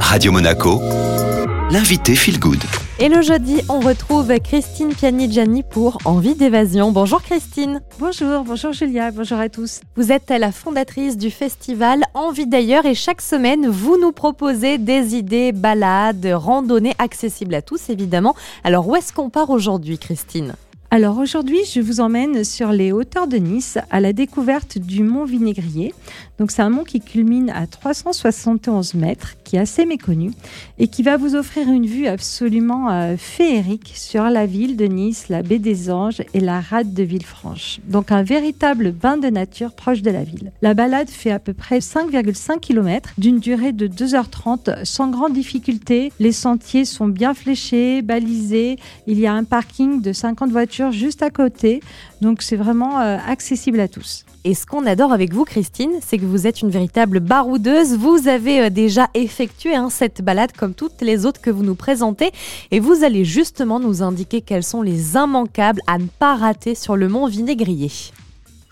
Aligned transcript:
Radio 0.00 0.32
Monaco, 0.32 0.80
l'invité 1.70 2.14
Feel 2.14 2.38
Good. 2.38 2.62
Et 2.98 3.08
le 3.08 3.20
jeudi, 3.20 3.60
on 3.68 3.80
retrouve 3.80 4.38
Christine 4.40 4.94
Pianigiani 4.94 5.62
pour 5.62 5.98
Envie 6.04 6.34
d'évasion. 6.34 6.92
Bonjour 6.92 7.22
Christine. 7.22 7.82
Bonjour, 7.98 8.44
bonjour 8.44 8.72
Julia, 8.72 9.10
bonjour 9.10 9.38
à 9.38 9.48
tous. 9.48 9.80
Vous 9.96 10.12
êtes 10.12 10.30
la 10.30 10.52
fondatrice 10.52 11.18
du 11.18 11.30
festival 11.30 12.04
Envie 12.14 12.46
d'ailleurs 12.46 12.86
et 12.86 12.94
chaque 12.94 13.20
semaine, 13.20 13.68
vous 13.68 13.98
nous 14.00 14.12
proposez 14.12 14.78
des 14.78 15.14
idées, 15.14 15.52
balades, 15.52 16.26
randonnées 16.32 16.94
accessibles 16.98 17.54
à 17.54 17.62
tous 17.62 17.90
évidemment. 17.90 18.34
Alors 18.64 18.88
où 18.88 18.96
est-ce 18.96 19.12
qu'on 19.12 19.28
part 19.28 19.50
aujourd'hui 19.50 19.98
Christine? 19.98 20.54
Alors 20.90 21.18
aujourd'hui, 21.18 21.58
je 21.68 21.80
vous 21.80 22.00
emmène 22.00 22.44
sur 22.44 22.70
les 22.70 22.92
hauteurs 22.92 23.26
de 23.26 23.38
Nice 23.38 23.76
à 23.90 23.98
la 24.00 24.12
découverte 24.12 24.78
du 24.78 25.02
mont 25.02 25.24
Vinaigrier. 25.24 25.92
Donc 26.38 26.50
c'est 26.52 26.62
un 26.62 26.70
mont 26.70 26.84
qui 26.84 27.00
culmine 27.00 27.50
à 27.50 27.66
371 27.66 28.94
mètres, 28.94 29.34
qui 29.42 29.56
est 29.56 29.58
assez 29.58 29.84
méconnu 29.84 30.30
et 30.78 30.86
qui 30.86 31.02
va 31.02 31.16
vous 31.16 31.34
offrir 31.34 31.68
une 31.68 31.86
vue 31.86 32.06
absolument 32.06 32.90
euh, 32.90 33.16
féerique 33.16 33.92
sur 33.94 34.24
la 34.24 34.46
ville 34.46 34.76
de 34.76 34.84
Nice, 34.84 35.28
la 35.28 35.42
baie 35.42 35.58
des 35.58 35.90
Anges 35.90 36.22
et 36.34 36.40
la 36.40 36.60
rade 36.60 36.94
de 36.94 37.02
Villefranche. 37.02 37.80
Donc 37.88 38.12
un 38.12 38.22
véritable 38.22 38.92
bain 38.92 39.16
de 39.16 39.28
nature 39.28 39.72
proche 39.72 40.02
de 40.02 40.10
la 40.10 40.22
ville. 40.22 40.52
La 40.62 40.74
balade 40.74 41.08
fait 41.08 41.32
à 41.32 41.38
peu 41.38 41.52
près 41.52 41.78
5,5 41.78 42.60
km 42.60 43.10
d'une 43.18 43.40
durée 43.40 43.72
de 43.72 43.88
2h30 43.88 44.84
sans 44.84 45.08
grande 45.08 45.32
difficulté. 45.32 46.12
Les 46.20 46.32
sentiers 46.32 46.84
sont 46.84 47.08
bien 47.08 47.34
fléchés, 47.34 48.02
balisés. 48.02 48.78
Il 49.06 49.18
y 49.18 49.26
a 49.26 49.32
un 49.32 49.44
parking 49.44 50.00
de 50.00 50.12
50 50.12 50.50
voitures 50.50 50.75
juste 50.90 51.22
à 51.22 51.30
côté. 51.30 51.80
Donc 52.20 52.42
c'est 52.42 52.56
vraiment 52.56 53.00
euh, 53.00 53.16
accessible 53.26 53.80
à 53.80 53.88
tous. 53.88 54.24
Et 54.44 54.54
ce 54.54 54.64
qu'on 54.64 54.86
adore 54.86 55.12
avec 55.12 55.32
vous, 55.32 55.44
Christine, 55.44 55.90
c'est 56.00 56.18
que 56.18 56.24
vous 56.24 56.46
êtes 56.46 56.62
une 56.62 56.70
véritable 56.70 57.20
baroudeuse. 57.20 57.96
Vous 57.96 58.28
avez 58.28 58.60
euh, 58.60 58.70
déjà 58.70 59.08
effectué 59.14 59.74
hein, 59.74 59.90
cette 59.90 60.22
balade 60.22 60.52
comme 60.52 60.74
toutes 60.74 61.02
les 61.02 61.26
autres 61.26 61.40
que 61.40 61.50
vous 61.50 61.64
nous 61.64 61.74
présentez. 61.74 62.30
Et 62.70 62.80
vous 62.80 63.04
allez 63.04 63.24
justement 63.24 63.80
nous 63.80 64.02
indiquer 64.02 64.40
quels 64.40 64.62
sont 64.62 64.82
les 64.82 65.14
immanquables 65.14 65.80
à 65.86 65.98
ne 65.98 66.06
pas 66.06 66.36
rater 66.36 66.74
sur 66.74 66.96
le 66.96 67.08
mont 67.08 67.26
Vinaigrier. 67.26 67.90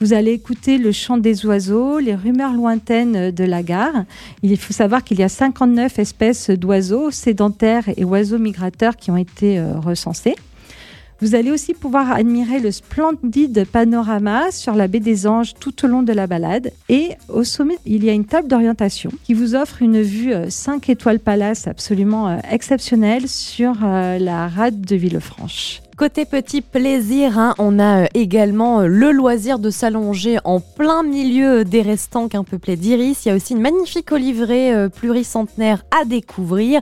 Vous 0.00 0.12
allez 0.12 0.32
écouter 0.32 0.76
le 0.76 0.92
chant 0.92 1.18
des 1.18 1.46
oiseaux, 1.46 1.98
les 1.98 2.14
rumeurs 2.14 2.52
lointaines 2.52 3.30
de 3.30 3.44
la 3.44 3.62
gare. 3.62 4.04
Il 4.42 4.56
faut 4.58 4.72
savoir 4.72 5.04
qu'il 5.04 5.18
y 5.18 5.22
a 5.22 5.28
59 5.28 5.98
espèces 5.98 6.50
d'oiseaux 6.50 7.10
sédentaires 7.10 7.84
et 7.96 8.04
oiseaux 8.04 8.38
migrateurs 8.38 8.96
qui 8.96 9.10
ont 9.12 9.16
été 9.16 9.58
euh, 9.58 9.78
recensés. 9.78 10.34
Vous 11.20 11.34
allez 11.36 11.52
aussi 11.52 11.74
pouvoir 11.74 12.10
admirer 12.10 12.58
le 12.58 12.72
splendide 12.72 13.66
panorama 13.70 14.50
sur 14.50 14.74
la 14.74 14.88
baie 14.88 15.00
des 15.00 15.26
Anges 15.26 15.54
tout 15.58 15.84
au 15.84 15.88
long 15.88 16.02
de 16.02 16.12
la 16.12 16.26
balade. 16.26 16.72
Et 16.88 17.10
au 17.28 17.44
sommet, 17.44 17.78
il 17.86 18.04
y 18.04 18.10
a 18.10 18.12
une 18.12 18.24
table 18.24 18.48
d'orientation 18.48 19.10
qui 19.22 19.32
vous 19.32 19.54
offre 19.54 19.80
une 19.80 20.02
vue 20.02 20.34
5 20.48 20.88
euh, 20.88 20.92
étoiles 20.92 21.20
palace 21.20 21.68
absolument 21.68 22.28
euh, 22.28 22.38
exceptionnelle 22.50 23.28
sur 23.28 23.74
euh, 23.84 24.18
la 24.18 24.48
rade 24.48 24.80
de 24.80 24.96
Villefranche. 24.96 25.82
Côté 25.96 26.24
petit 26.24 26.60
plaisir, 26.60 27.38
hein, 27.38 27.54
on 27.58 27.78
a 27.78 28.06
également 28.14 28.80
le 28.80 29.12
loisir 29.12 29.60
de 29.60 29.70
s'allonger 29.70 30.38
en 30.42 30.58
plein 30.58 31.04
milieu 31.04 31.64
des 31.64 31.82
restants 31.82 32.26
qu'un 32.26 32.42
peuplé 32.42 32.74
d'iris. 32.74 33.24
Il 33.24 33.28
y 33.28 33.30
a 33.30 33.36
aussi 33.36 33.52
une 33.52 33.60
magnifique 33.60 34.10
olivrée 34.10 34.88
pluricentenaire 34.90 35.84
à 35.96 36.04
découvrir 36.04 36.80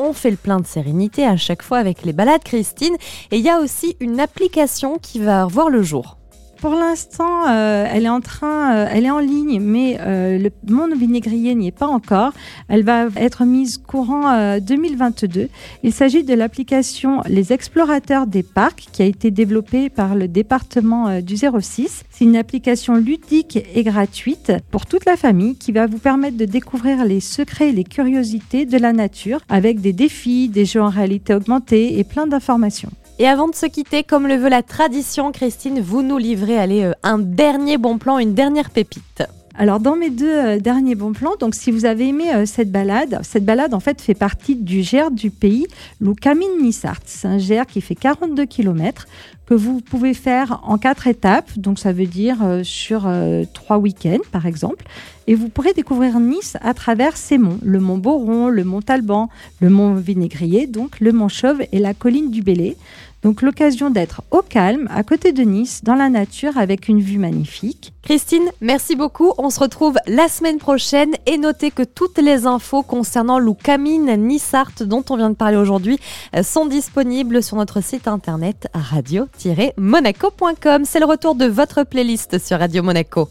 on 0.00 0.12
fait 0.12 0.30
le 0.30 0.36
plein 0.36 0.58
de 0.58 0.66
sérénité 0.66 1.26
à 1.26 1.36
chaque 1.36 1.62
fois 1.62 1.78
avec 1.78 2.04
les 2.04 2.12
balades 2.12 2.42
Christine. 2.42 2.96
Et 3.30 3.36
il 3.36 3.44
y 3.44 3.50
a 3.50 3.60
aussi 3.60 3.96
une 4.00 4.18
application 4.18 4.98
qui 4.98 5.18
va 5.18 5.46
voir 5.46 5.68
le 5.68 5.82
jour. 5.82 6.19
Pour 6.60 6.74
l'instant, 6.74 7.48
euh, 7.48 7.86
elle 7.90 8.04
est 8.04 8.10
en 8.10 8.20
train, 8.20 8.74
euh, 8.74 8.88
elle 8.92 9.06
est 9.06 9.10
en 9.10 9.18
ligne, 9.18 9.60
mais 9.62 9.96
euh, 9.98 10.38
le 10.38 10.50
monde 10.70 10.92
vinaigrier 10.94 11.54
n'y 11.54 11.68
est 11.68 11.70
pas 11.70 11.86
encore. 11.86 12.34
Elle 12.68 12.84
va 12.84 13.06
être 13.16 13.46
mise 13.46 13.78
courant 13.78 14.58
2022. 14.58 15.48
Il 15.82 15.92
s'agit 15.92 16.22
de 16.22 16.34
l'application 16.34 17.22
Les 17.26 17.54
Explorateurs 17.54 18.26
des 18.26 18.42
Parcs, 18.42 18.88
qui 18.92 19.00
a 19.00 19.06
été 19.06 19.30
développée 19.30 19.88
par 19.88 20.14
le 20.14 20.28
département 20.28 21.22
du 21.22 21.36
06. 21.36 22.04
C'est 22.10 22.24
une 22.24 22.36
application 22.36 22.94
ludique 22.94 23.58
et 23.74 23.82
gratuite 23.82 24.52
pour 24.70 24.84
toute 24.84 25.06
la 25.06 25.16
famille 25.16 25.56
qui 25.56 25.72
va 25.72 25.86
vous 25.86 25.98
permettre 25.98 26.36
de 26.36 26.44
découvrir 26.44 27.06
les 27.06 27.20
secrets 27.20 27.70
et 27.70 27.72
les 27.72 27.84
curiosités 27.84 28.66
de 28.66 28.76
la 28.76 28.92
nature 28.92 29.40
avec 29.48 29.80
des 29.80 29.94
défis, 29.94 30.50
des 30.50 30.66
jeux 30.66 30.82
en 30.82 30.90
réalité 30.90 31.34
augmentée 31.34 31.98
et 31.98 32.04
plein 32.04 32.26
d'informations. 32.26 32.90
Et 33.20 33.28
avant 33.28 33.48
de 33.48 33.54
se 33.54 33.66
quitter, 33.66 34.02
comme 34.02 34.26
le 34.26 34.36
veut 34.36 34.48
la 34.48 34.62
tradition, 34.62 35.30
Christine, 35.30 35.78
vous 35.78 36.00
nous 36.00 36.16
livrez 36.16 36.56
allez, 36.56 36.84
euh, 36.84 36.92
un 37.02 37.18
dernier 37.18 37.76
bon 37.76 37.98
plan, 37.98 38.16
une 38.16 38.32
dernière 38.32 38.70
pépite. 38.70 39.22
Alors 39.54 39.78
dans 39.78 39.94
mes 39.94 40.08
deux 40.08 40.34
euh, 40.34 40.58
derniers 40.58 40.94
bons 40.94 41.12
plans, 41.12 41.34
donc 41.38 41.54
si 41.54 41.70
vous 41.70 41.84
avez 41.84 42.08
aimé 42.08 42.32
euh, 42.34 42.46
cette 42.46 42.72
balade, 42.72 43.20
cette 43.22 43.44
balade 43.44 43.74
en 43.74 43.80
fait 43.80 44.00
fait 44.00 44.14
partie 44.14 44.56
du 44.56 44.80
GR 44.80 45.10
du 45.10 45.30
pays, 45.30 45.66
Loukamine 46.00 46.62
Nissart. 46.62 47.00
C'est 47.04 47.28
un 47.28 47.36
GR 47.36 47.66
qui 47.66 47.82
fait 47.82 47.94
42 47.94 48.46
km 48.46 49.06
que 49.44 49.52
vous 49.52 49.82
pouvez 49.82 50.14
faire 50.14 50.60
en 50.62 50.78
quatre 50.78 51.06
étapes, 51.06 51.50
donc 51.58 51.78
ça 51.78 51.92
veut 51.92 52.06
dire 52.06 52.38
sur 52.62 53.10
trois 53.52 53.78
week-ends 53.78 54.22
par 54.30 54.46
exemple. 54.46 54.86
Et 55.26 55.34
vous 55.34 55.48
pourrez 55.48 55.72
découvrir 55.72 56.20
Nice 56.20 56.56
à 56.60 56.72
travers 56.72 57.16
ces 57.16 57.36
monts, 57.36 57.58
le 57.62 57.80
mont 57.80 57.98
Boron, 57.98 58.48
le 58.48 58.62
mont 58.62 58.80
Talban, 58.80 59.28
le 59.60 59.68
mont 59.68 59.94
Vinaigrier, 59.94 60.68
donc 60.68 61.00
le 61.00 61.12
mont 61.12 61.28
Chauve 61.28 61.62
et 61.72 61.80
la 61.80 61.94
colline 61.94 62.30
du 62.30 62.42
Bélé. 62.42 62.76
Donc 63.22 63.42
l'occasion 63.42 63.90
d'être 63.90 64.22
au 64.30 64.40
calme, 64.40 64.88
à 64.90 65.02
côté 65.02 65.32
de 65.32 65.42
Nice, 65.42 65.84
dans 65.84 65.94
la 65.94 66.08
nature, 66.08 66.56
avec 66.56 66.88
une 66.88 67.00
vue 67.00 67.18
magnifique. 67.18 67.92
Christine, 68.02 68.50
merci 68.62 68.96
beaucoup. 68.96 69.32
On 69.36 69.50
se 69.50 69.60
retrouve 69.60 69.96
la 70.06 70.28
semaine 70.28 70.58
prochaine 70.58 71.12
et 71.26 71.36
notez 71.36 71.70
que 71.70 71.82
toutes 71.82 72.18
les 72.18 72.46
infos 72.46 72.82
concernant 72.82 73.38
Loukamine 73.38 74.16
Nissart 74.16 74.72
dont 74.80 75.04
on 75.10 75.16
vient 75.16 75.30
de 75.30 75.34
parler 75.34 75.58
aujourd'hui 75.58 75.98
euh, 76.34 76.42
sont 76.42 76.64
disponibles 76.64 77.42
sur 77.42 77.56
notre 77.56 77.82
site 77.82 78.08
internet 78.08 78.68
radio-monaco.com. 78.72 80.84
C'est 80.84 81.00
le 81.00 81.06
retour 81.06 81.34
de 81.34 81.44
votre 81.44 81.84
playlist 81.84 82.38
sur 82.38 82.58
Radio 82.58 82.82
Monaco. 82.82 83.18